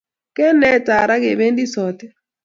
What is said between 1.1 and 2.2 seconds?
kependi sotik